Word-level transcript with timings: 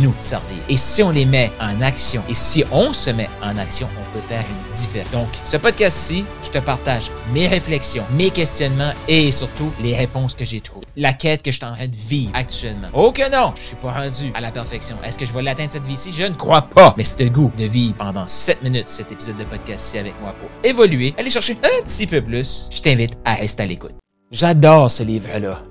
nous 0.00 0.14
servir. 0.18 0.58
Et 0.68 0.76
si 0.76 1.02
on 1.02 1.10
les 1.10 1.26
met 1.26 1.50
en 1.60 1.80
action, 1.80 2.22
et 2.28 2.34
si 2.34 2.64
on 2.72 2.92
se 2.92 3.10
met 3.10 3.28
en 3.42 3.56
action, 3.56 3.88
on 3.98 4.12
peut 4.12 4.26
faire 4.26 4.44
une 4.48 4.72
différence. 4.72 5.10
Donc, 5.10 5.28
ce 5.44 5.56
podcast-ci, 5.56 6.24
je 6.42 6.50
te 6.50 6.58
partage 6.58 7.10
mes 7.32 7.46
réflexions, 7.46 8.04
mes 8.12 8.30
questionnements 8.30 8.92
et 9.08 9.30
surtout 9.32 9.70
les 9.82 9.96
réponses 9.96 10.34
que 10.34 10.44
j'ai 10.44 10.60
trouvées. 10.60 10.86
La 10.96 11.12
quête 11.12 11.42
que 11.42 11.50
je 11.50 11.56
suis 11.56 11.66
en 11.66 11.74
train 11.74 11.86
de 11.86 11.96
vivre 11.96 12.32
actuellement. 12.34 12.88
Oh 12.92 13.12
que 13.12 13.30
non, 13.30 13.54
je 13.56 13.62
suis 13.62 13.76
pas 13.76 13.92
rendu 13.92 14.32
à 14.34 14.40
la 14.40 14.50
perfection. 14.50 14.96
Est-ce 15.04 15.18
que 15.18 15.24
je 15.24 15.32
vais 15.32 15.42
l'atteindre 15.42 15.72
cette 15.72 15.86
vie-ci? 15.86 16.12
Je 16.12 16.24
ne 16.24 16.34
crois 16.34 16.62
pas. 16.62 16.94
Mais 16.96 17.04
c'est 17.04 17.24
le 17.24 17.30
goût 17.30 17.50
de 17.56 17.64
vivre 17.64 17.94
pendant 17.94 18.26
7 18.26 18.62
minutes 18.62 18.86
cet 18.86 19.12
épisode 19.12 19.36
de 19.36 19.44
podcast-ci 19.44 19.98
avec 19.98 20.14
moi 20.20 20.34
pour 20.38 20.48
évoluer, 20.64 21.14
aller 21.18 21.30
chercher 21.30 21.58
un 21.62 21.82
petit 21.82 22.06
peu 22.06 22.20
plus. 22.20 22.68
Je 22.72 22.80
t'invite 22.80 23.18
à 23.24 23.34
rester 23.34 23.62
à 23.62 23.66
l'écoute. 23.66 23.94
J'adore 24.30 24.90
ce 24.90 25.02
livre-là. 25.02 25.69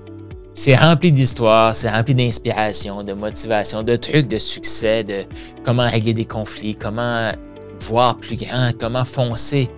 C'est 0.61 0.75
rempli 0.75 1.09
d'histoires, 1.09 1.73
c'est 1.73 1.89
rempli 1.89 2.13
d'inspiration, 2.13 3.01
de 3.01 3.13
motivation, 3.13 3.81
de 3.81 3.95
trucs 3.95 4.27
de 4.27 4.37
succès, 4.37 5.05
de 5.05 5.23
comment 5.63 5.89
régler 5.89 6.13
des 6.13 6.25
conflits, 6.25 6.75
comment 6.75 7.31
voir 7.79 8.17
plus 8.17 8.35
grand, 8.35 8.71
comment 8.77 9.05
foncer, 9.05 9.69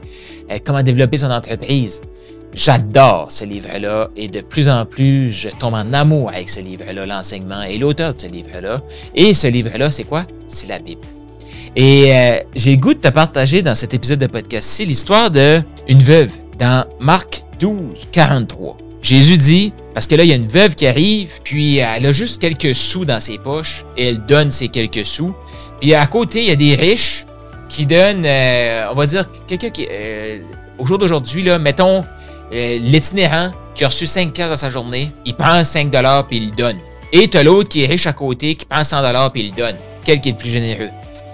euh, 0.49 0.57
comment 0.65 0.81
développer 0.81 1.19
son 1.19 1.29
entreprise. 1.29 2.01
J'adore 2.55 3.31
ce 3.31 3.45
livre-là 3.45 4.09
et 4.15 4.27
de 4.27 4.41
plus 4.41 4.67
en 4.69 4.87
plus, 4.87 5.31
je 5.31 5.49
tombe 5.49 5.75
en 5.75 5.93
amour 5.93 6.29
avec 6.29 6.49
ce 6.49 6.61
livre-là, 6.61 7.05
l'enseignement 7.05 7.61
et 7.61 7.77
l'auteur 7.77 8.15
de 8.15 8.19
ce 8.19 8.27
livre-là. 8.27 8.81
Et 9.13 9.35
ce 9.35 9.45
livre-là, 9.45 9.91
c'est 9.91 10.05
quoi? 10.05 10.25
C'est 10.47 10.67
la 10.67 10.79
Bible. 10.79 11.05
Et 11.75 12.11
euh, 12.11 12.39
j'ai 12.55 12.71
le 12.71 12.81
goût 12.81 12.95
de 12.95 12.99
te 13.01 13.09
partager 13.09 13.61
dans 13.61 13.75
cet 13.75 13.93
épisode 13.93 14.17
de 14.17 14.25
podcast-ci 14.25 14.87
l'histoire 14.87 15.29
d'une 15.29 15.99
veuve 15.99 16.39
dans 16.57 16.87
Marc 16.99 17.45
12, 17.59 18.07
43. 18.11 18.77
Jésus 19.11 19.37
dit, 19.37 19.73
parce 19.93 20.07
que 20.07 20.15
là, 20.15 20.23
il 20.23 20.29
y 20.29 20.31
a 20.31 20.37
une 20.37 20.47
veuve 20.47 20.73
qui 20.73 20.87
arrive, 20.87 21.41
puis 21.43 21.79
elle 21.79 22.05
a 22.05 22.13
juste 22.13 22.41
quelques 22.41 22.73
sous 22.73 23.03
dans 23.03 23.19
ses 23.19 23.37
poches, 23.37 23.83
et 23.97 24.07
elle 24.07 24.25
donne 24.25 24.49
ces 24.49 24.69
quelques 24.69 25.05
sous. 25.05 25.35
Puis 25.81 25.93
à 25.93 26.05
côté, 26.05 26.39
il 26.39 26.45
y 26.45 26.51
a 26.51 26.55
des 26.55 26.75
riches 26.75 27.25
qui 27.67 27.85
donnent, 27.85 28.23
euh, 28.25 28.85
on 28.89 28.95
va 28.95 29.05
dire, 29.05 29.25
quelqu'un 29.47 29.69
qui, 29.69 29.85
euh, 29.91 30.39
au 30.79 30.85
jour 30.85 30.97
d'aujourd'hui, 30.97 31.43
mettons, 31.59 32.05
euh, 32.53 32.77
l'itinérant 32.77 33.51
qui 33.75 33.83
a 33.83 33.89
reçu 33.89 34.07
5 34.07 34.31
piastres 34.31 34.53
dans 34.53 34.57
sa 34.57 34.69
journée, 34.69 35.11
il 35.25 35.35
prend 35.35 35.61
5 35.61 35.91
dollars 35.91 36.25
puis 36.27 36.37
il 36.37 36.55
donne. 36.55 36.77
Et 37.11 37.27
tu 37.27 37.35
as 37.35 37.43
l'autre 37.43 37.67
qui 37.67 37.83
est 37.83 37.87
riche 37.87 38.07
à 38.07 38.13
côté, 38.13 38.55
qui 38.55 38.65
prend 38.65 38.85
100 38.85 39.01
dollars 39.01 39.33
puis 39.33 39.41
il 39.41 39.49
le 39.49 39.57
donne. 39.57 39.75
Quel 40.05 40.21
qui 40.21 40.29
est 40.29 40.31
le 40.31 40.37
plus 40.37 40.51
généreux? 40.51 40.89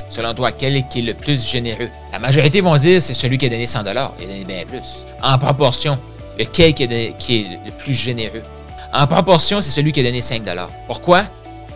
Selon 0.10 0.34
toi, 0.34 0.52
quel 0.52 0.88
qui 0.88 1.02
est 1.02 1.04
le 1.04 1.14
plus 1.14 1.48
généreux? 1.48 1.90
La 2.12 2.18
majorité 2.18 2.60
vont 2.60 2.76
dire 2.76 3.04
c'est 3.04 3.14
celui 3.14 3.38
qui 3.38 3.46
a 3.46 3.50
donné 3.50 3.68
100 3.68 3.84
dollars. 3.84 4.16
Il 4.18 4.24
a 4.26 4.28
donné 4.30 4.46
bien 4.46 4.64
plus. 4.68 5.06
En 5.22 5.38
proportion 5.38 6.00
lequel 6.38 6.74
qui 6.74 6.84
est, 6.84 7.60
le 7.66 7.72
plus 7.72 7.94
généreux. 7.94 8.44
En 8.94 9.08
proportion, 9.08 9.62
c'est 9.62 9.72
celui 9.72 9.92
qui 9.92 10.00
a 10.00 10.04
donné 10.04 10.22
5 10.22 10.44
Pourquoi? 10.88 11.24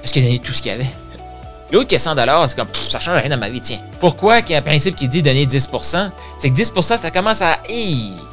Parce 0.02 0.12
qu'il 0.12 0.24
a 0.24 0.26
donné 0.26 0.40
tout 0.40 0.54
ce 0.54 0.62
qu'il 0.62 0.72
avait. 0.72 0.86
L'autre 1.72 1.88
qui 1.88 1.96
a 1.96 2.00
100 2.00 2.16
c'est 2.48 2.56
comme, 2.56 2.68
ça 2.74 3.00
change 3.00 3.20
rien 3.20 3.30
dans 3.30 3.40
ma 3.40 3.50
vie, 3.50 3.62
tiens. 3.62 3.80
Pourquoi 4.00 4.42
qu'il 4.42 4.54
y 4.54 4.56
a 4.56 4.60
un 4.60 4.64
principe 4.64 4.96
qui 4.96 5.08
dit 5.08 5.22
donner 5.22 5.46
10% 5.46 6.12
C'est 6.38 6.50
que 6.50 6.56
10% 6.56 6.98
ça 6.98 7.12
commence 7.12 7.42
à, 7.42 7.60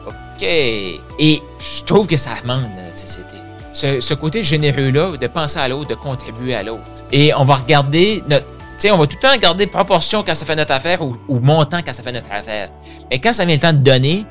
OK. 0.06 0.42
Et 0.42 1.42
je 1.58 1.84
trouve 1.84 2.06
que 2.06 2.16
ça 2.16 2.30
manque 2.44 2.62
dans 2.62 2.84
notre 2.84 2.98
société. 2.98 3.34
Ce, 3.72 4.14
côté 4.14 4.42
généreux-là, 4.42 5.16
de 5.16 5.26
penser 5.28 5.58
à 5.58 5.68
l'autre, 5.68 5.88
de 5.90 5.94
contribuer 5.94 6.54
à 6.54 6.64
l'autre. 6.64 6.82
Et 7.12 7.32
on 7.34 7.44
va 7.44 7.56
regarder 7.56 8.24
notre, 8.28 8.44
tu 8.78 8.82
sais, 8.82 8.90
on 8.90 8.98
va 8.98 9.06
tout 9.06 9.16
le 9.16 9.20
temps 9.20 9.32
regarder 9.32 9.66
proportion 9.66 10.22
quand 10.22 10.34
ça 10.34 10.46
fait 10.46 10.54
notre 10.54 10.72
affaire 10.72 11.00
ou, 11.02 11.16
montant 11.40 11.78
quand 11.84 11.92
ça 11.92 12.02
fait 12.02 12.12
notre 12.12 12.32
affaire. 12.32 12.70
Mais 13.10 13.18
quand 13.18 13.32
ça 13.32 13.44
vient 13.44 13.54
le 13.54 13.60
temps 13.60 13.72
de 13.72 13.78
donner, 13.78 14.24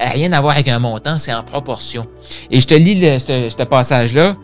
rien 0.00 0.32
à 0.32 0.40
voir 0.40 0.54
avec 0.54 0.68
un 0.68 0.78
montant, 0.78 1.18
c'est 1.18 1.32
en 1.32 1.42
proportion. 1.42 2.06
Et 2.50 2.60
je 2.60 2.66
te 2.66 2.74
lis 2.74 3.00
ce, 3.20 3.64
passage-là 3.64 4.36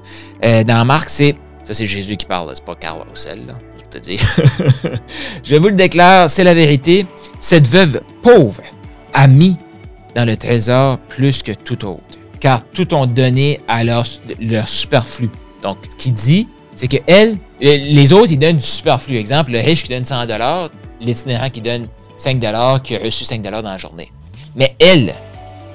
euh, 0.45 0.65
dans 0.65 0.85
Marc, 0.85 1.11
c'est. 1.11 1.35
Ça, 1.63 1.75
c'est 1.75 1.87
Jésus 1.87 2.17
qui 2.17 2.27
parle, 2.27 2.51
c'est 2.55 2.65
pas 2.65 2.75
Carl 2.75 3.05
Roussel, 3.09 3.47
là, 3.47 3.55
je 3.93 3.99
te 3.99 4.11
je 5.45 5.57
vous 5.57 5.69
le 5.69 5.75
déclare, 5.75 6.29
c'est 6.29 6.43
la 6.43 6.55
vérité. 6.55 7.07
Cette 7.39 7.69
veuve 7.69 8.01
pauvre 8.21 8.63
a 9.15 9.29
mis 9.29 9.57
dans 10.15 10.25
le 10.25 10.37
trésor 10.37 10.99
plus 11.09 11.43
que 11.43 11.53
tout 11.53 11.85
autre, 11.85 12.03
car 12.41 12.65
tout 12.65 12.95
ont 12.95 13.07
donné 13.07 13.61
à 13.69 13.85
leur, 13.85 14.07
superflu. 14.67 15.31
Donc, 15.63 15.79
qui 15.97 16.11
dit, 16.11 16.49
c'est 16.75 16.89
que 16.89 16.97
elle, 17.07 17.39
les 17.61 18.13
autres, 18.13 18.33
ils 18.33 18.39
donnent 18.39 18.57
du 18.57 18.65
superflu. 18.65 19.17
Exemple, 19.17 19.53
le 19.53 19.61
riche 19.61 19.85
qui 19.85 19.91
donne 19.91 20.05
100 20.05 20.27
l'itinérant 21.01 21.51
qui 21.51 21.61
donne 21.61 21.87
5 22.17 22.41
qui 22.83 22.97
a 22.97 22.99
reçu 22.99 23.25
5 23.25 23.43
dans 23.43 23.63
la 23.63 23.77
journée. 23.77 24.11
Mais 24.55 24.75
elle, 24.79 25.15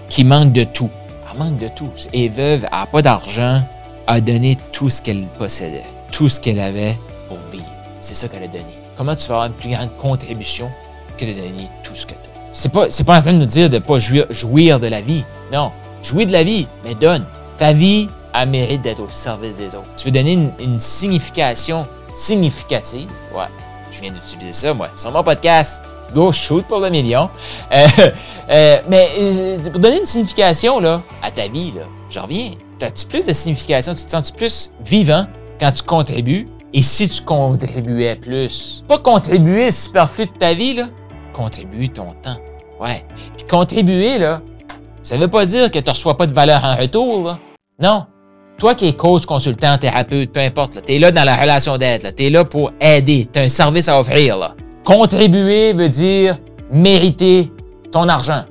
qui 0.09 0.23
manque 0.23 0.53
de 0.53 0.63
tout. 0.63 0.89
Elle 1.31 1.37
manque 1.37 1.57
de 1.57 1.67
tout. 1.67 1.89
Et 2.13 2.29
veuve, 2.29 2.65
elle 2.71 2.79
n'a 2.79 2.85
pas 2.85 3.01
d'argent, 3.01 3.61
a 4.07 4.21
donné 4.21 4.57
tout 4.71 4.89
ce 4.89 5.01
qu'elle 5.01 5.27
possédait, 5.37 5.85
tout 6.11 6.29
ce 6.29 6.39
qu'elle 6.39 6.59
avait 6.59 6.97
pour 7.27 7.37
vivre. 7.51 7.65
C'est 7.99 8.13
ça 8.13 8.27
qu'elle 8.27 8.43
a 8.43 8.47
donné. 8.47 8.63
Comment 8.95 9.15
tu 9.15 9.27
vas 9.27 9.35
avoir 9.35 9.47
une 9.47 9.53
plus 9.53 9.69
grande 9.69 9.95
contribution 9.97 10.71
que 11.17 11.25
de 11.25 11.33
donner 11.33 11.69
tout 11.83 11.93
ce 11.93 12.05
que 12.05 12.13
tu 12.13 12.19
as? 12.19 12.45
C'est 12.49 12.71
pas, 12.71 12.89
c'est 12.89 13.03
pas 13.03 13.17
en 13.19 13.21
train 13.21 13.33
de 13.33 13.39
nous 13.39 13.45
dire 13.45 13.69
de 13.69 13.75
ne 13.75 13.79
pas 13.79 13.99
jouir, 13.99 14.25
jouir 14.29 14.79
de 14.79 14.87
la 14.87 15.01
vie. 15.01 15.23
Non. 15.51 15.71
Jouir 16.01 16.25
de 16.25 16.31
la 16.31 16.43
vie, 16.43 16.67
mais 16.83 16.95
donne. 16.95 17.25
Ta 17.57 17.73
vie 17.73 18.07
a 18.33 18.45
mérite 18.45 18.81
d'être 18.83 19.01
au 19.01 19.09
service 19.09 19.57
des 19.57 19.67
autres. 19.67 19.87
Tu 19.97 20.05
veux 20.05 20.11
donner 20.11 20.33
une, 20.33 20.51
une 20.59 20.79
signification 20.79 21.87
significative? 22.13 23.09
Ouais. 23.35 23.45
Je 23.91 24.01
viens 24.01 24.11
d'utiliser 24.11 24.53
ça, 24.53 24.73
moi. 24.73 24.89
Sur 24.95 25.11
mon 25.11 25.23
podcast, 25.23 25.81
Go 26.13 26.31
shoot 26.31 26.65
pour 26.65 26.79
le 26.79 26.89
million. 26.89 27.29
Euh, 27.71 27.87
euh, 28.49 28.77
mais 28.87 29.09
euh, 29.19 29.57
pour 29.71 29.79
donner 29.79 29.99
une 29.99 30.05
signification 30.05 30.79
là, 30.79 31.01
à 31.21 31.31
ta 31.31 31.47
vie, 31.47 31.73
là, 31.75 31.83
je 32.09 32.19
reviens. 32.19 32.51
As-tu 32.81 33.07
plus 33.07 33.25
de 33.25 33.33
signification? 33.33 33.93
Tu 33.95 34.05
te 34.05 34.11
sens 34.11 34.31
-tu 34.31 34.35
plus 34.35 34.71
vivant 34.85 35.25
quand 35.59 35.71
tu 35.71 35.83
contribues? 35.83 36.47
Et 36.73 36.81
si 36.81 37.09
tu 37.09 37.21
contribuais 37.21 38.15
plus? 38.15 38.83
Pas 38.87 38.99
contribuer 38.99 39.71
superflu 39.71 40.25
de 40.25 40.31
ta 40.31 40.53
vie, 40.53 40.75
là. 40.75 40.87
Contribuer 41.33 41.87
ton 41.87 42.13
temps. 42.21 42.37
Ouais. 42.79 43.05
Puis 43.35 43.47
contribuer, 43.47 44.19
là, 44.19 44.41
ça 45.01 45.17
veut 45.17 45.27
pas 45.27 45.45
dire 45.45 45.71
que 45.71 45.79
tu 45.79 45.89
reçois 45.89 46.17
pas 46.17 46.27
de 46.27 46.33
valeur 46.33 46.63
en 46.63 46.75
retour, 46.75 47.27
là. 47.27 47.39
Non. 47.81 48.05
Toi 48.57 48.75
qui 48.75 48.87
es 48.87 48.93
coach, 48.93 49.25
consultant, 49.25 49.77
thérapeute, 49.77 50.33
peu 50.33 50.39
importe, 50.39 50.83
tu 50.83 50.93
es 50.93 50.99
là 50.99 51.11
dans 51.11 51.23
la 51.23 51.35
relation 51.35 51.77
d'aide, 51.77 52.13
tu 52.15 52.25
es 52.25 52.29
là 52.29 52.43
pour 52.43 52.71
aider, 52.81 53.27
tu 53.31 53.39
as 53.39 53.43
un 53.43 53.49
service 53.49 53.87
à 53.87 53.99
offrir. 53.99 54.37
Là. 54.37 54.55
Contribuer 54.87 55.73
veut 55.73 55.89
dire 55.89 56.37
mériter 56.71 57.51
ton 57.91 58.07
argent. 58.07 58.45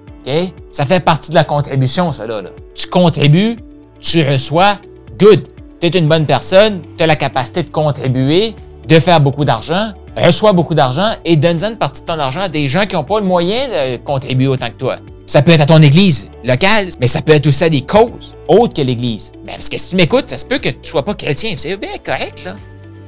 Ça 0.71 0.85
fait 0.85 1.01
partie 1.01 1.31
de 1.31 1.35
la 1.35 1.45
contribution, 1.45 2.13
ça 2.13 2.27
là. 2.27 2.43
Tu 2.75 2.89
contribues, 2.89 3.57
tu 4.01 4.23
reçois, 4.23 4.77
good. 5.19 5.49
Tu 5.81 5.87
es 5.87 5.99
une 5.99 6.09
bonne 6.09 6.27
personne, 6.27 6.83
tu 6.99 7.05
as 7.05 7.07
la 7.07 7.17
capacité 7.17 7.63
de 7.63 7.71
contribuer, 7.71 8.55
de 8.87 9.01
faire 9.01 9.19
beaucoup 9.19 9.47
d'argent, 9.47 9.93
reçois 10.15 10.53
beaucoup 10.53 10.75
d'argent 10.75 11.13
et 11.25 11.37
donne 11.37 11.65
une 11.65 11.79
partie 11.79 12.03
de 12.03 12.07
ton 12.07 12.19
argent 12.19 12.43
à 12.43 12.49
des 12.51 12.69
gens 12.69 12.85
qui 12.85 12.97
n'ont 12.97 13.05
pas 13.05 13.19
le 13.19 13.25
moyen 13.25 13.69
de 13.69 13.97
contribuer 13.97 14.49
autant 14.49 14.69
que 14.69 14.77
toi. 14.77 14.99
Ça 15.25 15.41
peut 15.41 15.53
être 15.53 15.63
à 15.63 15.67
ton 15.67 15.81
église 15.81 16.29
locale, 16.45 16.89
mais 17.01 17.07
ça 17.07 17.23
peut 17.23 17.33
être 17.33 17.47
aussi 17.47 17.65
à 17.65 17.71
des 17.71 17.81
causes 17.81 18.37
autres 18.47 18.75
que 18.75 18.83
l'église. 18.83 19.33
Mais 19.47 19.53
parce 19.55 19.71
que 19.71 19.79
si 19.79 19.89
tu 19.89 19.97
m'écoutes, 19.97 20.29
ça 20.29 20.37
se 20.37 20.45
peut 20.45 20.59
que 20.59 20.69
tu 20.69 20.91
sois 20.91 21.03
pas 21.03 21.15
chrétien. 21.15 21.55
C'est 21.57 21.79
bien 21.79 21.97
correct, 22.05 22.45
là. 22.45 22.57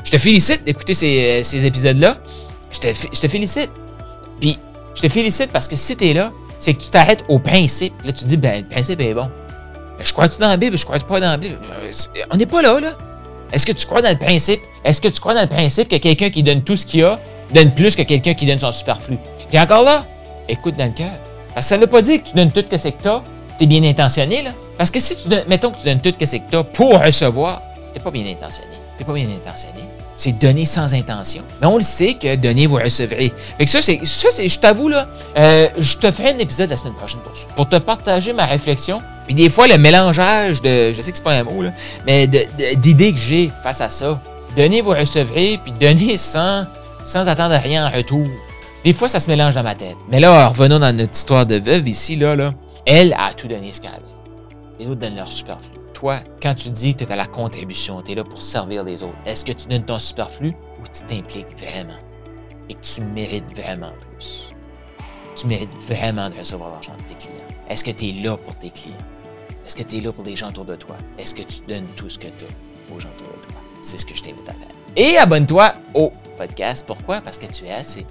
Je 0.02 0.12
te 0.12 0.16
félicite 0.16 0.64
d'écouter 0.64 0.94
ces, 0.94 1.42
ces 1.44 1.66
épisodes-là. 1.66 2.16
Je 2.73 2.81
te, 2.81 3.29
félicite. 3.29 3.70
Puis, 4.41 4.59
je 4.94 5.03
te 5.03 5.09
félicite 5.09 5.50
parce 5.53 5.69
que 5.69 5.76
si 5.76 5.97
tu 5.97 6.09
es 6.09 6.15
là, 6.15 6.32
c'est 6.59 6.75
que 6.75 6.82
tu 6.82 6.91
t'arrêtes 6.91 7.25
au 7.29 7.38
principe. 7.38 7.94
Là, 8.05 8.12
tu 8.12 8.25
dis, 8.25 8.37
ben, 8.37 8.62
le 8.62 8.69
principe 8.69 9.00
est 9.00 9.15
bon. 9.15 9.31
je 10.00 10.12
crois-tu 10.12 10.38
dans 10.38 10.49
la 10.49 10.56
Bible? 10.56 10.76
Je 10.76 10.85
crois 10.85 10.99
pas 10.99 11.20
dans 11.20 11.31
la 11.31 11.37
Bible? 11.37 11.59
Euh, 11.73 12.23
on 12.31 12.37
n'est 12.37 12.47
pas 12.47 12.62
là, 12.62 12.79
là. 12.81 12.93
Est-ce 13.53 13.65
que 13.65 13.73
tu 13.73 13.87
crois 13.87 14.03
dans 14.03 14.11
le 14.11 14.19
principe? 14.19 14.61
Est-ce 14.85 15.00
que 15.00 15.09
tu 15.09 15.20
crois 15.20 15.35
dans 15.35 15.43
le 15.43 15.49
principe 15.49 15.88
que 15.88 15.97
quelqu'un 15.97 16.31
qui 16.31 16.43
donne 16.43 16.62
tout 16.62 16.76
ce 16.76 16.85
qu'il 16.85 17.05
a 17.05 17.19
donne 17.55 17.73
plus 17.75 17.97
que 17.97 18.03
quelqu'un 18.03 18.35
qui 18.35 18.44
donne 18.44 18.59
son 18.59 18.73
superflu? 18.73 19.17
Puis 19.49 19.59
encore 19.59 19.82
là, 19.82 20.05
écoute 20.49 20.76
dans 20.76 20.85
le 20.85 20.93
cœur. 20.93 21.12
Parce 21.55 21.67
que 21.67 21.70
ça 21.70 21.76
ne 21.76 21.82
veut 21.82 21.87
pas 21.87 22.03
dire 22.03 22.23
que 22.23 22.29
tu 22.29 22.35
donnes 22.35 22.53
tout 22.53 22.65
ce 22.70 22.88
que 22.88 23.03
tu 23.03 23.09
as, 23.09 23.23
tu 23.56 23.65
es 23.65 23.67
bien 23.67 23.82
intentionné, 23.85 24.43
là. 24.43 24.50
Parce 24.76 24.91
que 24.91 25.00
si 25.00 25.17
tu 25.17 25.29
donnes, 25.29 25.44
mettons 25.49 25.70
que 25.70 25.79
tu 25.79 25.85
donnes 25.85 26.00
tout 26.00 26.12
ce 26.20 26.37
que 26.37 26.50
tu 26.50 26.56
as 26.56 26.65
pour 26.65 27.03
recevoir, 27.03 27.62
tu 27.93 28.00
pas 28.00 28.11
bien 28.11 28.26
intentionné. 28.26 28.76
Tu 28.99 29.05
pas 29.05 29.15
bien 29.15 29.25
intentionné 29.25 29.88
c'est 30.19 30.32
donner 30.32 30.67
sans 30.67 30.94
intention. 30.94 31.44
Mais 31.61 31.69
on 31.69 31.76
le 31.76 31.82
sait 31.82 32.15
que 32.15 32.35
donner, 32.35 32.67
vous 32.67 32.76
recevrez. 32.76 33.32
Fait 33.56 33.67
ça, 33.67 33.81
c'est, 33.81 34.05
ça, 34.05 34.29
c'est, 34.31 34.49
je 34.49 34.59
t'avoue, 34.59 34.88
là, 34.88 35.09
euh, 35.38 35.69
je 35.79 35.97
te 35.97 36.11
ferai 36.11 36.31
un 36.31 36.38
épisode 36.38 36.69
la 36.69 36.76
semaine 36.76 36.94
prochaine 36.94 37.20
pour 37.20 37.32
pour 37.55 37.69
te 37.69 37.76
partager 37.76 38.32
ma 38.32 38.44
réflexion. 38.44 39.00
Puis 39.26 39.35
des 39.35 39.49
fois, 39.49 39.69
le 39.69 39.79
mélangeage 39.79 40.61
de, 40.61 40.93
je 40.93 41.00
sais 41.00 41.12
que 41.12 41.17
c'est 41.17 41.23
pas 41.23 41.35
un 41.35 41.44
mot, 41.44 41.62
là, 41.62 41.73
mais 42.05 42.26
d'idées 42.26 43.12
que 43.12 43.19
j'ai 43.19 43.53
face 43.62 43.81
à 43.81 43.88
ça. 43.88 44.20
donnez 44.56 44.81
vous 44.81 44.91
recevrez, 44.91 45.61
puis 45.62 45.73
donnez 45.79 46.17
sans, 46.17 46.65
sans 47.05 47.29
attendre 47.29 47.55
rien 47.62 47.87
en 47.87 47.91
retour. 47.91 48.26
Des 48.85 48.93
fois, 48.93 49.09
ça 49.09 49.20
se 49.20 49.31
mélange 49.31 49.55
dans 49.55 49.62
ma 49.62 49.75
tête. 49.75 49.97
Mais 50.11 50.19
là, 50.19 50.49
revenons 50.49 50.79
dans 50.81 50.97
notre 50.97 51.15
histoire 51.15 51.47
de 51.47 51.56
veuve 51.56 51.87
ici, 51.87 52.17
là, 52.17 52.35
là. 52.35 52.55
Elle 52.87 53.12
a 53.12 53.32
tout 53.35 53.47
donné 53.47 53.70
ce 53.73 53.81
qu'elle 53.81 53.91
avait. 53.91 54.03
Les 54.81 54.87
autres 54.87 55.00
donnent 55.00 55.17
leur 55.17 55.31
superflu. 55.31 55.77
Toi, 55.98 56.20
quand 56.40 56.54
tu 56.54 56.70
dis 56.70 56.94
que 56.94 56.98
tu 56.98 57.04
es 57.10 57.12
à 57.12 57.16
la 57.16 57.26
contribution, 57.26 58.00
tu 58.02 58.12
es 58.12 58.14
là 58.14 58.22
pour 58.22 58.40
servir 58.40 58.84
les 58.84 59.02
autres, 59.02 59.18
est-ce 59.26 59.44
que 59.44 59.50
tu 59.50 59.66
donnes 59.66 59.84
ton 59.84 59.98
superflu 59.98 60.50
ou 60.50 60.84
tu 60.92 61.04
t'impliques 61.04 61.58
vraiment? 61.58 61.98
Et 62.68 62.74
que 62.74 62.80
tu 62.80 63.00
mérites 63.00 63.52
vraiment 63.58 63.90
plus? 64.12 64.52
Tu 65.34 65.48
mérites 65.48 65.74
vraiment 65.74 66.30
de 66.30 66.36
recevoir 66.36 66.70
l'argent 66.70 66.94
de 66.98 67.02
tes 67.02 67.14
clients. 67.14 67.44
Est-ce 67.68 67.82
que 67.82 67.90
tu 67.90 68.10
es 68.10 68.12
là 68.12 68.36
pour 68.36 68.54
tes 68.54 68.70
clients? 68.70 68.96
Est-ce 69.66 69.74
que 69.74 69.82
tu 69.82 69.96
es 69.96 70.00
là 70.00 70.12
pour 70.12 70.22
les 70.22 70.36
gens 70.36 70.50
autour 70.50 70.66
de 70.66 70.76
toi? 70.76 70.96
Est-ce 71.18 71.34
que 71.34 71.42
tu 71.42 71.62
donnes 71.66 71.88
tout 71.96 72.08
ce 72.08 72.16
que 72.16 72.28
tu 72.28 72.44
as 72.44 72.94
aux 72.94 73.00
gens 73.00 73.08
autour 73.16 73.26
de 73.26 73.52
toi? 73.52 73.60
C'est 73.82 73.96
ce 73.98 74.06
que 74.06 74.14
je 74.14 74.22
t'invite 74.22 74.48
à 74.48 74.52
faire. 74.52 74.68
Et 75.00 75.16
abonne-toi 75.16 75.74
au 75.94 76.12
podcast. 76.36 76.84
Pourquoi? 76.84 77.20
Parce 77.20 77.38
que 77.38 77.46
tu 77.46 77.66
es 77.66 77.70
assez. 77.70 78.04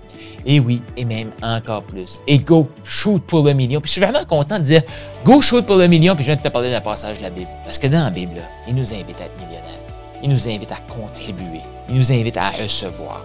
Et 0.46 0.62
oui, 0.62 0.82
et 0.96 1.04
même 1.04 1.32
encore 1.44 1.84
plus. 1.84 2.22
Et 2.28 2.40
go 2.40 2.70
shoot 2.86 3.22
pour 3.24 3.44
le 3.44 3.52
million. 3.52 3.82
Puis 3.82 3.90
je 3.90 3.92
suis 3.94 4.02
vraiment 4.02 4.24
content 4.24 4.58
de 4.58 4.64
dire 4.64 4.84
go 5.26 5.42
shoot 5.42 5.66
pour 5.66 5.76
le 5.76 5.88
million. 5.88 6.16
Puis 6.16 6.24
je 6.24 6.30
viens 6.30 6.38
de 6.38 6.42
te 6.42 6.48
parler 6.48 6.72
d'un 6.72 6.80
passage 6.80 7.18
de 7.18 7.24
la 7.24 7.30
Bible. 7.30 7.50
Parce 7.66 7.78
que 7.78 7.88
dans 7.88 8.06
la 8.06 8.10
Bible, 8.10 8.42
il 8.70 8.76
nous 8.76 8.94
invite 8.94 9.20
à 9.20 9.26
être 9.26 9.38
millionnaire. 9.38 9.82
Il 10.24 10.30
nous 10.30 10.48
invite 10.48 10.72
à 10.72 10.78
contribuer. 10.88 11.60
Il 11.90 11.96
nous 11.96 12.10
invite 12.10 12.38
à 12.38 12.52
recevoir. 12.52 13.22